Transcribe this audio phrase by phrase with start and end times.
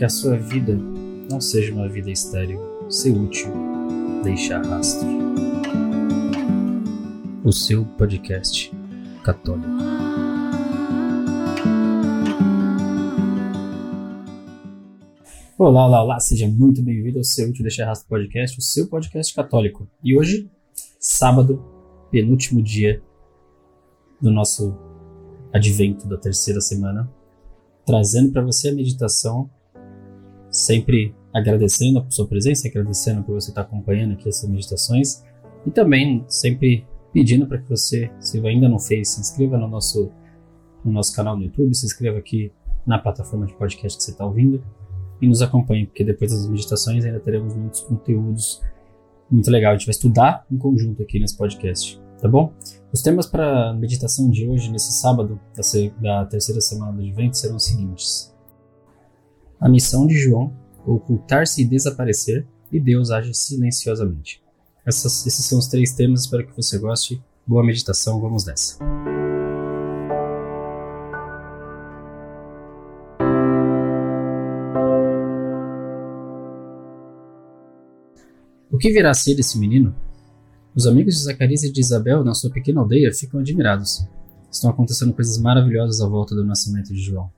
[0.00, 0.74] que a sua vida
[1.30, 2.58] não seja uma vida estéril,
[2.88, 3.52] ser útil,
[4.24, 5.06] deixar rastro.
[7.44, 8.74] O seu podcast
[9.22, 9.68] católico.
[15.58, 19.34] Olá, olá, olá, seja muito bem-vindo ao seu Útil Deixar Rastro Podcast, o seu podcast
[19.34, 19.86] católico.
[20.02, 20.50] E hoje,
[20.98, 21.62] sábado,
[22.10, 23.02] penúltimo dia
[24.18, 24.74] do nosso
[25.52, 27.06] advento da terceira semana,
[27.84, 29.50] trazendo para você a meditação,
[30.50, 35.22] sempre agradecendo a sua presença, agradecendo por você estar acompanhando aqui essas meditações
[35.66, 40.10] e também sempre pedindo para que você, se ainda não fez, se inscreva no nosso,
[40.84, 42.52] no nosso canal no YouTube, se inscreva aqui
[42.86, 44.62] na plataforma de podcast que você está ouvindo
[45.20, 48.62] e nos acompanhe, porque depois das meditações ainda teremos muitos conteúdos
[49.30, 49.72] muito legal.
[49.72, 52.52] A gente vai estudar em conjunto aqui nesse podcast tá bom?
[52.92, 55.40] Os temas para meditação de hoje, nesse sábado
[56.00, 58.34] da, terceira semana do Advento, serão os seguintes:
[59.60, 60.50] A missão de João,
[60.86, 64.42] ocultar-se e desaparecer, e Deus age silenciosamente.
[64.86, 67.22] Essas, esses são os três temas, espero que você goste.
[67.46, 68.78] Boa meditação, vamos nessa.
[78.70, 79.94] O que virá a ser esse menino?
[80.74, 84.06] Os amigos de Zacarias e de Isabel, na sua pequena aldeia, ficam admirados.
[84.50, 87.30] Estão acontecendo coisas maravilhosas à volta do nascimento de João.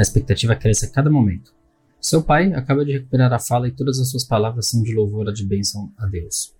[0.00, 1.52] A expectativa cresce a cada momento.
[2.00, 5.28] Seu pai acaba de recuperar a fala e todas as suas palavras são de louvor
[5.28, 6.54] e de bênção a Deus.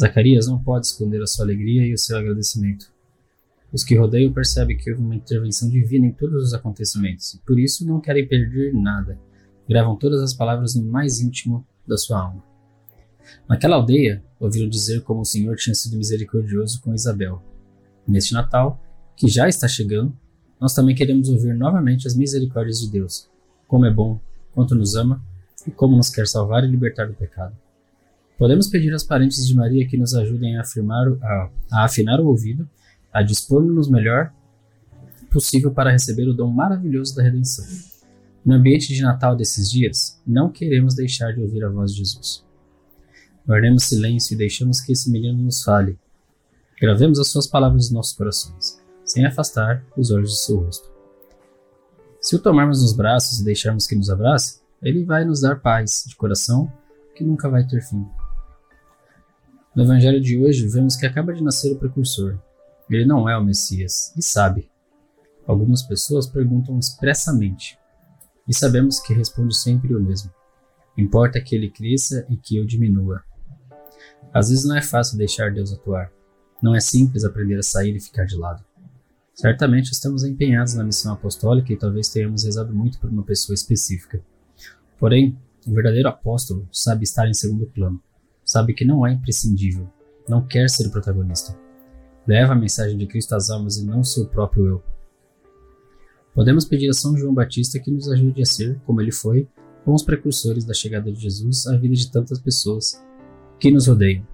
[0.00, 2.92] Zacarias não pode esconder a sua alegria e o seu agradecimento.
[3.72, 7.56] Os que rodeiam percebem que houve uma intervenção divina em todos os acontecimentos e por
[7.56, 9.16] isso não querem perder nada.
[9.68, 12.42] Gravam todas as palavras no mais íntimo da sua alma.
[13.48, 17.40] Naquela aldeia, ouviram dizer como o Senhor tinha sido misericordioso com Isabel.
[18.08, 18.82] Neste Natal,
[19.16, 20.18] que já está chegando,
[20.62, 23.28] nós também queremos ouvir novamente as misericórdias de Deus,
[23.66, 24.20] como é bom,
[24.52, 25.20] quanto nos ama
[25.66, 27.52] e como nos quer salvar e libertar do pecado.
[28.38, 32.28] Podemos pedir aos parentes de Maria que nos ajudem a, afirmar, a, a afinar o
[32.28, 32.70] ouvido,
[33.12, 34.32] a dispor-nos melhor
[35.32, 37.66] possível para receber o dom maravilhoso da redenção.
[38.44, 42.44] No ambiente de Natal desses dias, não queremos deixar de ouvir a voz de Jesus.
[43.44, 45.98] Guardemos silêncio e deixamos que esse menino nos fale.
[46.80, 48.80] Gravemos as suas palavras nos nossos corações,
[49.12, 50.90] sem afastar os olhos do seu rosto.
[52.18, 56.04] Se o tomarmos nos braços e deixarmos que nos abrace, ele vai nos dar paz
[56.06, 56.72] de coração
[57.14, 58.06] que nunca vai ter fim.
[59.76, 62.38] No evangelho de hoje, vemos que acaba de nascer o precursor.
[62.88, 64.70] Ele não é o Messias, e sabe.
[65.46, 67.78] Algumas pessoas perguntam expressamente,
[68.48, 70.30] e sabemos que responde sempre o mesmo.
[70.96, 73.22] Importa que ele cresça e que eu diminua.
[74.32, 76.10] Às vezes não é fácil deixar Deus atuar.
[76.62, 78.64] Não é simples aprender a sair e ficar de lado.
[79.34, 84.22] Certamente estamos empenhados na missão apostólica e talvez tenhamos rezado muito por uma pessoa específica.
[84.98, 88.00] Porém, o verdadeiro apóstolo sabe estar em segundo plano,
[88.44, 89.90] sabe que não é imprescindível,
[90.28, 91.58] não quer ser o protagonista.
[92.26, 94.82] Leva a mensagem de Cristo às almas e não seu próprio eu.
[96.34, 99.48] Podemos pedir a São João Batista que nos ajude a ser, como ele foi,
[99.84, 103.02] bons precursores da chegada de Jesus à vida de tantas pessoas
[103.58, 104.26] que nos rodeiam.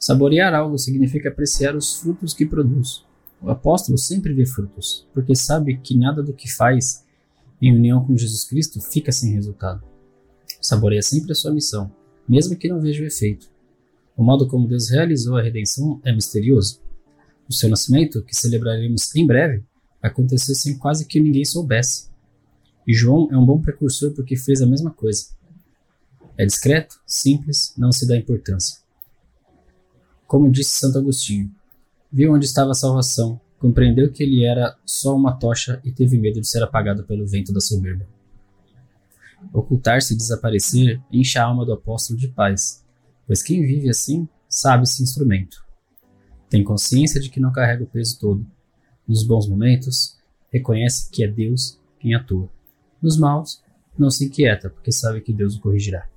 [0.00, 3.04] Saborear algo significa apreciar os frutos que produz.
[3.38, 7.04] O apóstolo sempre vê frutos, porque sabe que nada do que faz
[7.60, 9.84] em união com Jesus Cristo fica sem resultado.
[10.58, 11.92] Saboreia sempre a sua missão,
[12.26, 13.50] mesmo que não veja o efeito.
[14.16, 16.80] O modo como Deus realizou a redenção é misterioso.
[17.46, 19.62] O seu nascimento, que celebraremos em breve,
[20.02, 22.08] aconteceu sem quase que ninguém soubesse.
[22.86, 25.26] E João é um bom precursor porque fez a mesma coisa.
[26.38, 28.79] É discreto, simples, não se dá importância.
[30.30, 31.50] Como disse Santo Agostinho,
[32.12, 36.40] viu onde estava a salvação, compreendeu que ele era só uma tocha e teve medo
[36.40, 38.06] de ser apagado pelo vento da soberba.
[39.52, 42.86] Ocultar-se e desaparecer enche a alma do apóstolo de paz,
[43.26, 45.66] pois quem vive assim sabe-se instrumento.
[46.48, 48.46] Tem consciência de que não carrega o peso todo.
[49.08, 50.16] Nos bons momentos,
[50.48, 52.48] reconhece que é Deus quem atua.
[53.02, 53.64] Nos maus,
[53.98, 56.08] não se inquieta, porque sabe que Deus o corrigirá.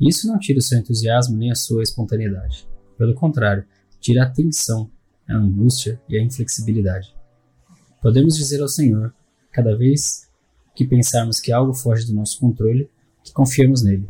[0.00, 2.68] Isso não tira o seu entusiasmo nem a sua espontaneidade.
[3.00, 3.64] Pelo contrário,
[3.98, 4.90] tira a tensão,
[5.26, 7.16] a angústia e a inflexibilidade.
[8.02, 9.14] Podemos dizer ao Senhor,
[9.50, 10.28] cada vez
[10.74, 12.90] que pensarmos que algo foge do nosso controle,
[13.24, 14.06] que confiamos nele.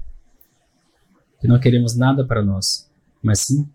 [1.39, 2.91] Que não queremos nada para nós,
[3.23, 3.71] mas sim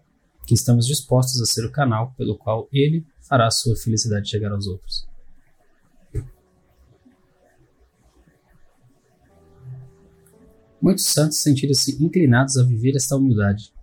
[0.46, 4.52] que estamos dispostos a ser o canal pelo qual ele fará a sua felicidade chegar
[4.52, 5.08] aos outros.
[10.82, 13.74] Muitos santos sentiram-se inclinados a viver esta humildade.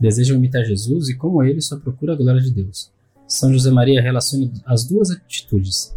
[0.00, 2.90] Desejam imitar Jesus e, como ele, só procura a glória de Deus.
[3.26, 5.94] São José Maria relaciona as duas atitudes.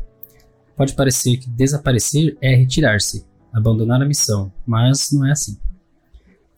[0.75, 5.57] Pode parecer que desaparecer é retirar-se, abandonar a missão, mas não é assim.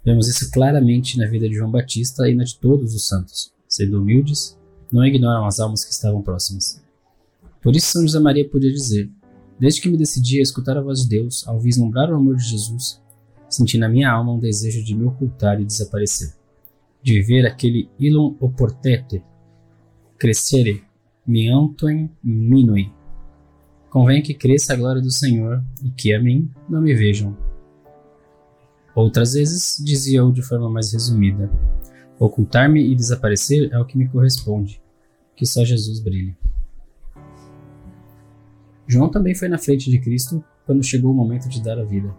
[0.04, 3.54] Vemos isso claramente na vida de João Batista e na de todos os santos.
[3.68, 4.58] Sendo humildes,
[4.92, 6.82] não ignoram as almas que estavam próximas.
[7.62, 9.10] Por isso São José Maria podia dizer:
[9.60, 12.44] Desde que me decidi a escutar a voz de Deus, ao vislumbrar o amor de
[12.44, 13.02] Jesus,
[13.50, 16.34] senti na minha alma um desejo de me ocultar e desaparecer,
[17.02, 19.24] de viver aquele ilum oportete,
[20.18, 20.84] crescere,
[21.26, 22.92] miantum minui.
[23.90, 27.36] Convém que cresça a glória do Senhor e que a mim não me vejam.
[28.94, 31.50] Outras vezes, dizia-o de forma mais resumida:
[32.20, 34.82] Ocultar-me e desaparecer é o que me corresponde.
[35.36, 36.36] Que só Jesus brilhe.
[38.86, 42.14] João também foi na frente de Cristo quando chegou o momento de dar a vida.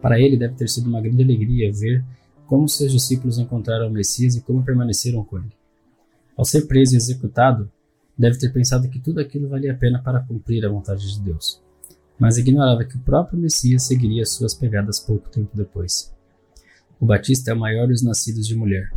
[0.00, 2.04] Para ele deve ter sido uma grande alegria ver
[2.52, 5.56] como seus discípulos encontraram o Messias e como permaneceram com ele.
[6.36, 7.72] Ao ser preso e executado,
[8.16, 11.62] deve ter pensado que tudo aquilo valia a pena para cumprir a vontade de Deus,
[12.18, 16.14] mas ignorava que o próprio Messias seguiria suas pegadas pouco tempo depois.
[17.00, 18.90] O Batista é o maior dos nascidos de mulher,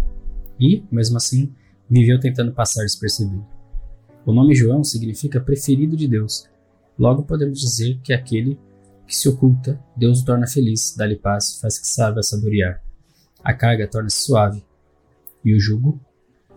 [0.59, 1.49] e, mesmo assim,
[1.89, 3.47] viveu tentando passar despercebido.
[4.25, 6.45] O nome João significa preferido de Deus,
[6.99, 8.59] logo podemos dizer que aquele
[9.07, 12.84] que se oculta, Deus o torna feliz, dá-lhe paz, faz que saiba saborear.
[13.45, 14.65] A carga torna-se suave
[15.43, 15.99] e o jugo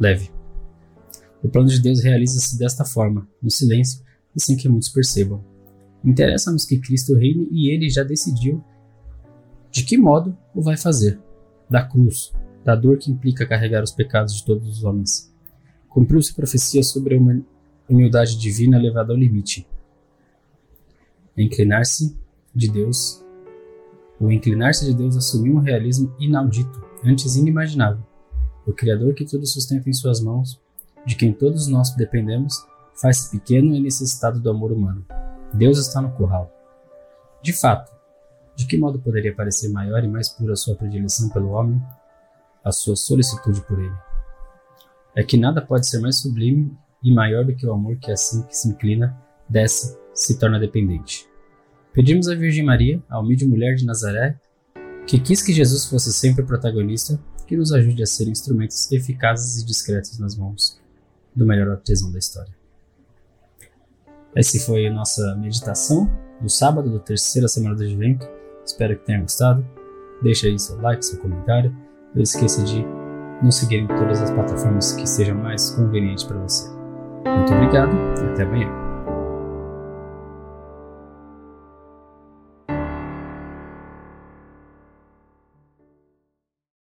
[0.01, 0.31] leve.
[1.43, 4.03] O plano de Deus realiza-se desta forma, no silêncio
[4.35, 5.45] e sem que muitos percebam.
[6.03, 8.65] Interessa-nos que Cristo reine e ele já decidiu
[9.71, 11.21] de que modo o vai fazer.
[11.69, 12.33] Da cruz,
[12.65, 15.31] da dor que implica carregar os pecados de todos os homens.
[15.91, 17.21] Cumpriu-se profecia sobre a
[17.87, 19.69] humildade divina levada ao limite.
[21.37, 22.17] Inclinar-se
[22.55, 23.23] de Deus,
[24.21, 28.03] o inclinar-se de Deus assumiu um realismo inaudito, antes inimaginável.
[28.67, 30.61] O Criador que tudo sustenta em suas mãos,
[31.07, 32.67] de quem todos nós dependemos,
[33.01, 35.07] faz-se pequeno e necessitado do amor humano.
[35.55, 36.53] Deus está no curral.
[37.43, 37.91] De fato,
[38.57, 41.81] de que modo poderia parecer maior e mais pura a sua predileção pelo homem,
[42.65, 43.95] a sua solicitude por ele?
[45.15, 48.43] É que nada pode ser mais sublime e maior do que o amor que assim
[48.43, 49.17] que se inclina,
[49.49, 51.29] desce, se torna dependente.
[51.99, 54.37] Pedimos à Virgem Maria, a humilde mulher de Nazaré,
[55.05, 59.61] que quis que Jesus fosse sempre o protagonista, que nos ajude a ser instrumentos eficazes
[59.61, 60.79] e discretos nas mãos
[61.35, 62.55] do melhor artesão da história.
[64.33, 66.09] Essa foi a nossa meditação
[66.41, 68.29] do sábado da terceira semana do Advento.
[68.65, 69.67] Espero que tenha gostado.
[70.23, 71.77] Deixe aí seu like, seu comentário.
[72.15, 72.85] Não esqueça de
[73.43, 76.71] nos seguir em todas as plataformas que sejam mais convenientes para você.
[77.27, 78.88] Muito obrigado e até amanhã.